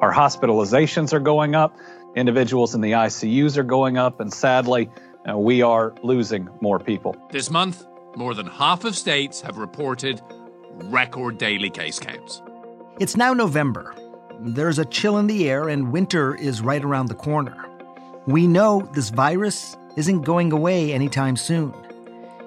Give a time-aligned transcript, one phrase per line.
[0.00, 1.76] Our hospitalizations are going up,
[2.16, 4.90] individuals in the ICUs are going up, and sadly,
[5.28, 7.16] uh, we are losing more people.
[7.30, 10.20] This month, more than half of states have reported
[10.74, 12.42] record daily case counts.
[13.00, 13.94] It's now November.
[14.40, 17.56] There's a chill in the air, and winter is right around the corner.
[18.26, 21.74] We know this virus isn't going away anytime soon.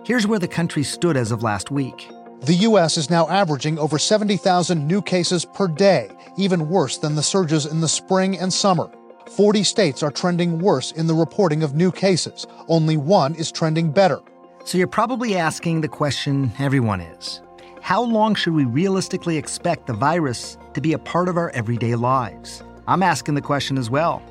[0.06, 2.10] Here's where the country stood as of last week.
[2.42, 2.98] The U.S.
[2.98, 7.82] is now averaging over 70,000 new cases per day, even worse than the surges in
[7.82, 8.90] the spring and summer.
[9.28, 12.48] 40 states are trending worse in the reporting of new cases.
[12.70, 14.22] Only one is trending better.
[14.64, 17.42] So you're probably asking the question everyone is
[17.82, 21.96] How long should we realistically expect the virus to be a part of our everyday
[21.96, 22.64] lives?
[22.88, 24.22] I'm asking the question as well.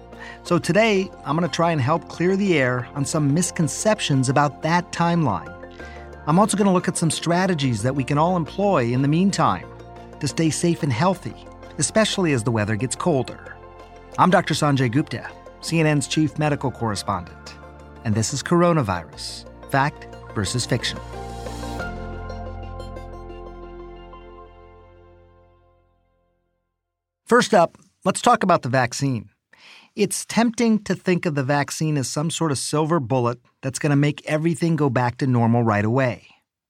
[0.44, 4.62] So today, I'm going to try and help clear the air on some misconceptions about
[4.62, 5.57] that timeline.
[6.28, 9.08] I'm also going to look at some strategies that we can all employ in the
[9.08, 9.66] meantime
[10.20, 11.34] to stay safe and healthy,
[11.78, 13.56] especially as the weather gets colder.
[14.18, 14.52] I'm Dr.
[14.52, 15.26] Sanjay Gupta,
[15.62, 17.56] CNN's chief medical correspondent,
[18.04, 20.98] and this is Coronavirus Fact versus Fiction.
[27.24, 29.30] First up, let's talk about the vaccine.
[29.96, 33.90] It's tempting to think of the vaccine as some sort of silver bullet that's going
[33.90, 36.28] to make everything go back to normal right away.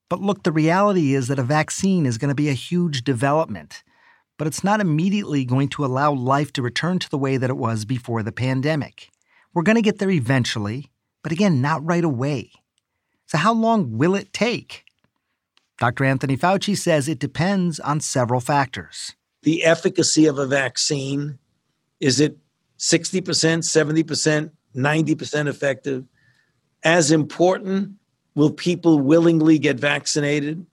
[0.09, 3.83] But look, the reality is that a vaccine is going to be a huge development,
[4.39, 7.57] but it's not immediately going to allow life to return to the way that it
[7.57, 9.11] was before the pandemic.
[9.53, 10.91] We're going to get there eventually,
[11.23, 12.53] but again, not right away.
[13.27, 14.85] So, how long will it take?
[15.79, 16.05] Dr.
[16.05, 19.15] Anthony Fauci says it depends on several factors.
[19.43, 21.39] The efficacy of a vaccine
[22.01, 22.39] is it
[22.79, 26.05] 60%, 70%, 90% effective?
[26.85, 27.95] As important,
[28.35, 30.65] will people willingly get vaccinated?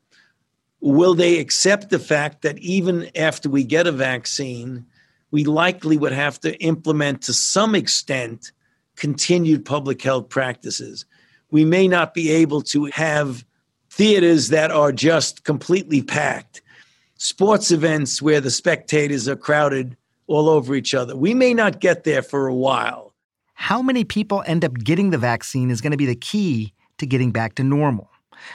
[0.81, 4.85] Will they accept the fact that even after we get a vaccine,
[5.31, 8.51] we likely would have to implement to some extent
[8.95, 11.05] continued public health practices?
[11.49, 13.43] We may not be able to have
[13.89, 16.61] theaters that are just completely packed,
[17.17, 21.15] sports events where the spectators are crowded all over each other.
[21.15, 23.13] We may not get there for a while.
[23.53, 27.05] How many people end up getting the vaccine is going to be the key to
[27.05, 28.09] getting back to normal.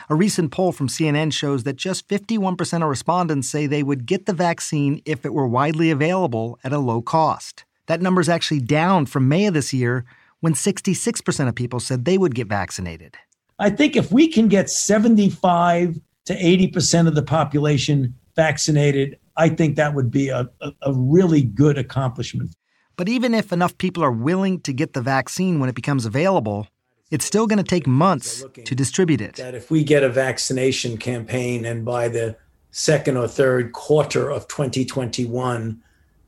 [0.08, 4.26] A recent poll from CNN shows that just 51% of respondents say they would get
[4.26, 7.64] the vaccine if it were widely available at a low cost.
[7.86, 10.04] That number is actually down from May of this year
[10.40, 13.16] when 66% of people said they would get vaccinated.
[13.58, 19.76] I think if we can get 75 to 80% of the population vaccinated, I think
[19.76, 22.54] that would be a, a, a, really good accomplishment.
[22.96, 26.68] But even if enough people are willing to get the vaccine when it becomes available,
[27.10, 29.36] it's still going to take months to distribute it.
[29.36, 32.36] That if we get a vaccination campaign and by the
[32.70, 35.82] second or third quarter of 2021,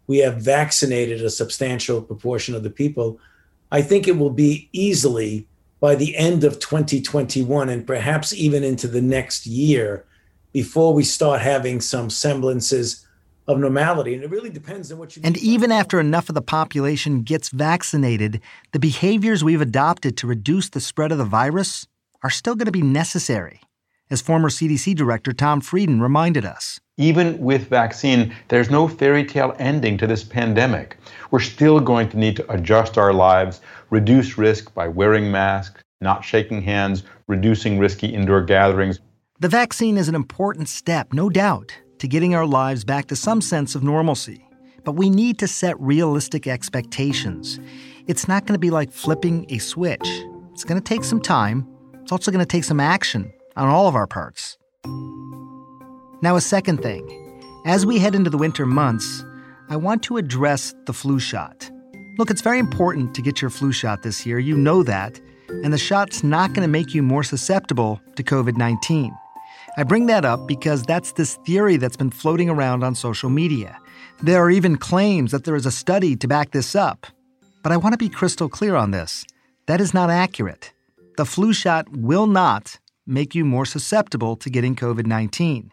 [0.07, 3.19] we have vaccinated a substantial proportion of the people,
[3.71, 5.47] I think it will be easily
[5.81, 10.05] by the end of 2021 and perhaps even into the next year
[10.53, 13.07] before we start having some semblances
[13.49, 14.15] of normality.
[14.15, 15.23] And it really depends on what you.
[15.25, 18.41] And even after enough of the population gets vaccinated,
[18.73, 21.87] the behaviors we've adopted to reduce the spread of the virus
[22.23, 23.61] are still going to be necessary,
[24.11, 26.79] as former CDC Director Tom Frieden reminded us.
[26.99, 30.99] Even with vaccine, there's no fairy tale ending to this pandemic.
[31.31, 36.25] We're still going to need to adjust our lives, reduce risk by wearing masks, not
[36.25, 39.01] shaking hands, reducing risky indoor gatherings.
[39.43, 43.41] The vaccine is an important step, no doubt, to getting our lives back to some
[43.41, 44.47] sense of normalcy.
[44.85, 47.59] But we need to set realistic expectations.
[48.07, 50.09] It's not going to be like flipping a switch.
[50.53, 51.67] It's going to take some time.
[52.03, 54.59] It's also going to take some action on all of our parts.
[56.23, 57.03] Now, a second thing.
[57.67, 59.25] As we head into the winter months,
[59.69, 61.69] I want to address the flu shot.
[62.17, 64.39] Look, it's very important to get your flu shot this year.
[64.39, 65.21] You know that.
[65.49, 69.13] And the shot's not going to make you more susceptible to COVID 19.
[69.75, 73.79] I bring that up because that's this theory that's been floating around on social media.
[74.23, 77.07] There are even claims that there is a study to back this up.
[77.63, 79.25] But I want to be crystal clear on this.
[79.67, 80.75] That is not accurate.
[81.17, 85.73] The flu shot will not make you more susceptible to getting COVID 19.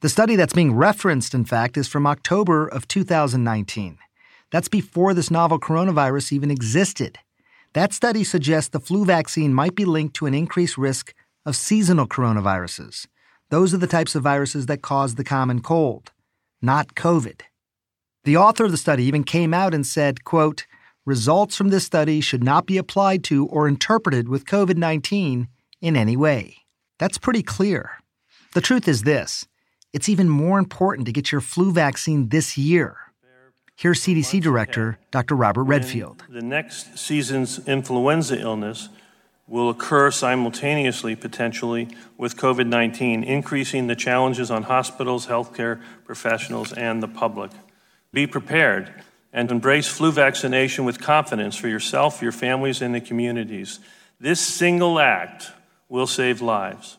[0.00, 3.98] The study that's being referenced, in fact, is from October of 2019.
[4.50, 7.18] That's before this novel coronavirus even existed.
[7.72, 11.14] That study suggests the flu vaccine might be linked to an increased risk
[11.46, 13.06] of seasonal coronaviruses.
[13.50, 16.12] Those are the types of viruses that cause the common cold,
[16.62, 17.40] not COVID.
[18.22, 20.66] The author of the study even came out and said, quote,
[21.04, 25.48] results from this study should not be applied to or interpreted with COVID 19
[25.80, 26.58] in any way.
[27.00, 27.90] That's pretty clear.
[28.54, 29.48] The truth is this
[29.92, 32.96] it's even more important to get your flu vaccine this year.
[33.74, 35.34] Here's CDC Director Dr.
[35.34, 36.22] Robert Redfield.
[36.28, 38.90] The next season's influenza illness
[39.50, 47.02] will occur simultaneously, potentially, with COVID 19, increasing the challenges on hospitals, healthcare professionals, and
[47.02, 47.50] the public.
[48.12, 48.94] Be prepared
[49.32, 53.80] and embrace flu vaccination with confidence for yourself, your families, and the communities.
[54.20, 55.50] This single act
[55.88, 56.98] will save lives.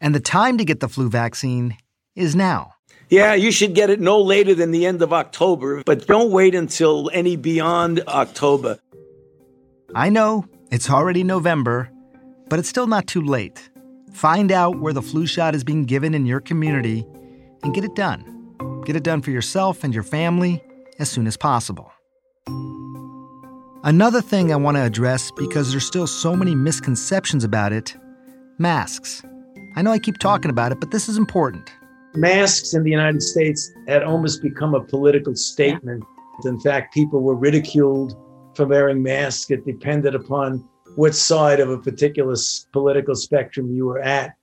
[0.00, 1.76] And the time to get the flu vaccine
[2.16, 2.72] is now.
[3.08, 6.56] Yeah, you should get it no later than the end of October, but don't wait
[6.56, 8.78] until any beyond October.
[9.94, 11.90] I know it's already November,
[12.48, 13.70] but it's still not too late.
[14.12, 17.06] Find out where the flu shot is being given in your community
[17.62, 18.82] and get it done.
[18.84, 20.62] Get it done for yourself and your family
[20.98, 21.92] as soon as possible.
[23.84, 27.96] Another thing I want to address because there's still so many misconceptions about it
[28.58, 29.22] masks.
[29.76, 31.70] I know I keep talking about it, but this is important
[32.16, 36.04] masks in the United States had almost become a political statement.
[36.44, 38.16] In fact, people were ridiculed
[38.56, 39.50] for wearing masks.
[39.50, 42.36] It depended upon what side of a particular
[42.72, 44.34] political spectrum you were at.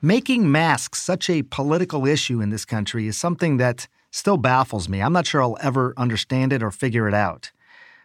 [0.00, 5.02] Making masks such a political issue in this country is something that still baffles me.
[5.02, 7.50] I'm not sure I'll ever understand it or figure it out.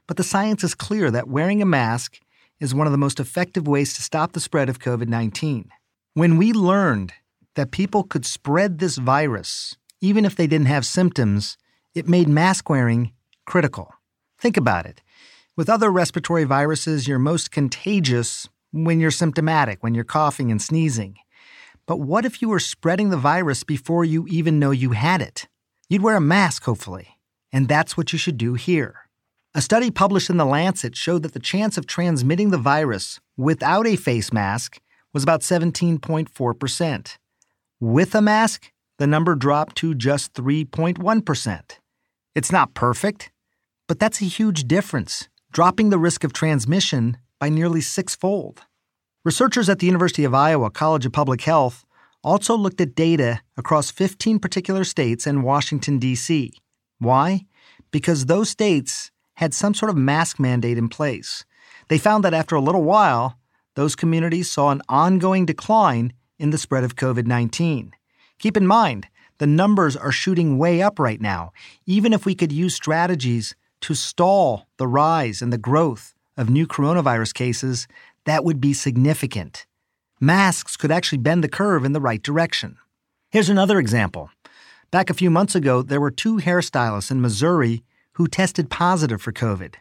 [0.08, 2.20] But the science is clear that wearing a mask
[2.60, 5.70] is one of the most effective ways to stop the spread of COVID 19.
[6.14, 7.14] When we learned
[7.56, 11.58] that people could spread this virus even if they didn't have symptoms,
[11.96, 13.14] it made mask wearing
[13.46, 13.94] critical.
[14.38, 15.02] Think about it.
[15.56, 21.18] With other respiratory viruses, you're most contagious when you're symptomatic, when you're coughing and sneezing.
[21.86, 25.48] But what if you were spreading the virus before you even know you had it?
[25.90, 27.20] You'd wear a mask, hopefully.
[27.52, 28.96] And that's what you should do here.
[29.54, 33.86] A study published in The Lancet showed that the chance of transmitting the virus without
[33.86, 34.82] a face mask
[35.14, 37.18] was about 17.4%.
[37.80, 41.62] With a mask, the number dropped to just 3.1%.
[42.34, 43.32] It's not perfect,
[43.88, 48.64] but that's a huge difference, dropping the risk of transmission by nearly sixfold.
[49.24, 51.86] Researchers at the University of Iowa College of Public Health
[52.24, 56.52] also looked at data across 15 particular states and Washington, D.C.
[56.98, 57.46] Why?
[57.92, 61.46] Because those states had some sort of mask mandate in place.
[61.88, 63.38] They found that after a little while,
[63.76, 67.92] those communities saw an ongoing decline in the spread of COVID 19.
[68.40, 69.08] Keep in mind,
[69.38, 71.52] the numbers are shooting way up right now.
[71.86, 76.66] Even if we could use strategies to stall the rise and the growth of new
[76.66, 77.88] coronavirus cases,
[78.26, 79.66] that would be significant.
[80.20, 82.78] Masks could actually bend the curve in the right direction.
[83.30, 84.30] Here's another example.
[84.90, 87.84] Back a few months ago, there were two hairstylists in Missouri
[88.14, 89.76] who tested positive for COVID.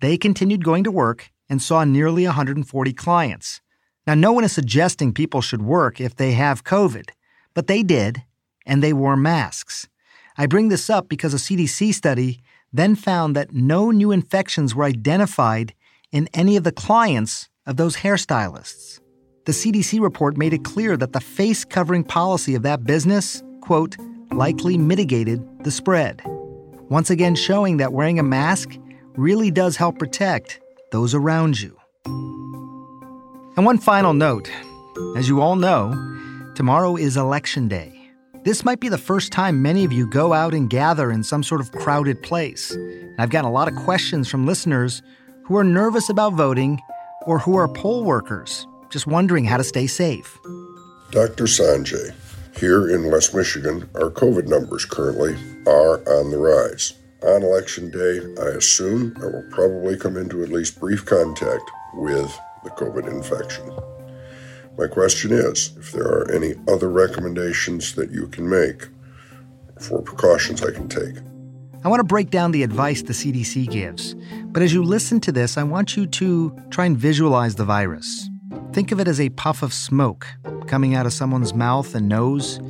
[0.00, 3.60] They continued going to work and saw nearly 140 clients.
[4.06, 7.10] Now, no one is suggesting people should work if they have COVID,
[7.54, 8.22] but they did,
[8.64, 9.88] and they wore masks.
[10.38, 12.40] I bring this up because a CDC study
[12.72, 15.74] then found that no new infections were identified
[16.12, 19.00] in any of the clients of those hairstylists.
[19.46, 23.96] The CDC report made it clear that the face covering policy of that business, quote,
[24.32, 26.22] likely mitigated the spread.
[26.88, 28.76] Once again, showing that wearing a mask
[29.16, 30.60] really does help protect
[30.92, 31.76] those around you.
[33.56, 34.50] And one final note
[35.16, 35.92] as you all know,
[36.54, 37.99] tomorrow is Election Day.
[38.42, 41.42] This might be the first time many of you go out and gather in some
[41.42, 42.70] sort of crowded place.
[42.70, 45.02] And I've gotten a lot of questions from listeners
[45.44, 46.80] who are nervous about voting
[47.26, 50.38] or who are poll workers, just wondering how to stay safe.
[51.10, 51.44] Dr.
[51.44, 52.14] Sanjay,
[52.56, 55.34] here in West Michigan, our COVID numbers currently
[55.66, 56.94] are on the rise.
[57.22, 62.34] On election day, I assume I will probably come into at least brief contact with
[62.64, 63.70] the COVID infection.
[64.78, 68.88] My question is if there are any other recommendations that you can make
[69.80, 71.16] for precautions I can take.
[71.82, 74.14] I want to break down the advice the CDC gives,
[74.46, 78.28] but as you listen to this, I want you to try and visualize the virus.
[78.72, 80.26] Think of it as a puff of smoke
[80.66, 82.60] coming out of someone's mouth and nose.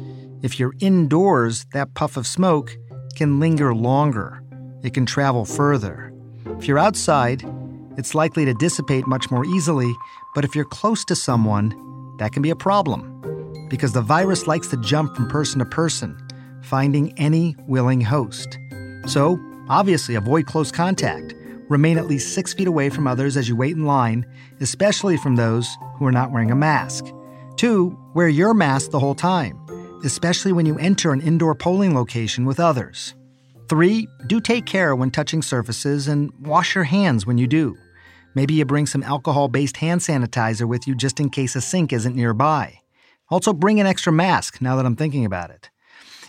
[0.42, 2.76] If you're indoors, that puff of smoke
[3.16, 4.42] can linger longer,
[4.83, 6.12] it can travel further.
[6.59, 7.42] If you're outside,
[7.99, 9.92] it's likely to dissipate much more easily,
[10.35, 11.75] but if you're close to someone,
[12.20, 16.16] that can be a problem because the virus likes to jump from person to person,
[16.62, 18.58] finding any willing host.
[19.06, 21.34] So, obviously, avoid close contact.
[21.68, 24.26] Remain at least six feet away from others as you wait in line,
[24.60, 27.06] especially from those who are not wearing a mask.
[27.56, 29.58] Two, wear your mask the whole time,
[30.04, 33.14] especially when you enter an indoor polling location with others.
[33.68, 37.78] Three, do take care when touching surfaces and wash your hands when you do.
[38.34, 41.92] Maybe you bring some alcohol based hand sanitizer with you just in case a sink
[41.92, 42.80] isn't nearby.
[43.28, 45.70] Also, bring an extra mask now that I'm thinking about it.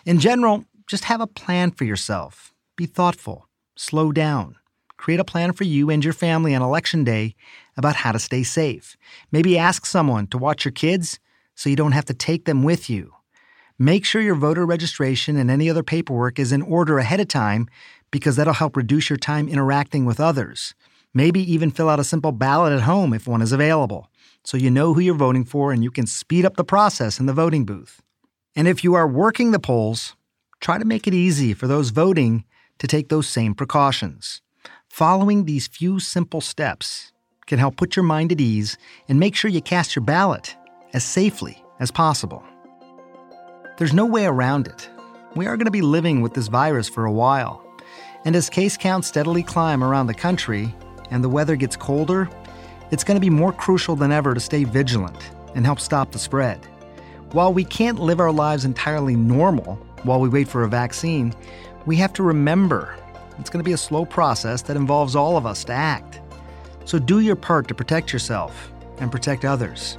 [0.05, 2.53] In general, just have a plan for yourself.
[2.75, 3.47] Be thoughtful.
[3.75, 4.55] slow down.
[4.97, 7.33] Create a plan for you and your family on election day
[7.75, 8.95] about how to stay safe.
[9.31, 11.19] Maybe ask someone to watch your kids
[11.55, 13.13] so you don't have to take them with you.
[13.79, 17.67] Make sure your voter registration and any other paperwork is in order ahead of time
[18.11, 20.75] because that'll help reduce your time interacting with others.
[21.13, 24.09] Maybe even fill out a simple ballot at home if one is available,
[24.45, 27.25] so you know who you're voting for and you can speed up the process in
[27.25, 28.01] the voting booth.
[28.55, 30.15] And if you are working the polls,
[30.61, 32.45] try to make it easy for those voting
[32.79, 34.41] to take those same precautions.
[34.89, 37.11] Following these few simple steps
[37.45, 38.77] can help put your mind at ease
[39.09, 40.55] and make sure you cast your ballot
[40.93, 42.43] as safely as possible.
[43.77, 44.89] There's no way around it.
[45.35, 47.65] We are going to be living with this virus for a while.
[48.23, 50.73] And as case counts steadily climb around the country
[51.11, 52.27] and the weather gets colder,
[52.89, 56.19] it's going to be more crucial than ever to stay vigilant and help stop the
[56.19, 56.65] spread.
[57.31, 61.33] While we can't live our lives entirely normal while we wait for a vaccine,
[61.85, 62.95] we have to remember
[63.39, 66.19] it's going to be a slow process that involves all of us to act.
[66.85, 69.97] So do your part to protect yourself and protect others.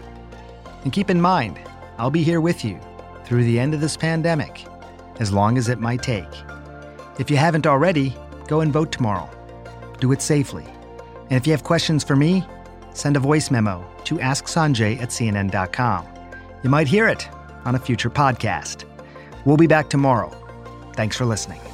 [0.85, 1.59] And keep in mind,
[1.99, 2.79] I'll be here with you
[3.25, 4.67] through the end of this pandemic,
[5.19, 6.29] as long as it might take.
[7.19, 8.15] If you haven't already,
[8.47, 9.29] go and vote tomorrow.
[10.01, 10.67] Do it safely.
[11.31, 12.45] And if you have questions for me,
[12.93, 16.07] send a voice memo to asksanjay at cnn.com.
[16.63, 17.29] You might hear it
[17.65, 18.85] on a future podcast.
[19.45, 20.31] We'll be back tomorrow.
[20.95, 21.72] Thanks for listening.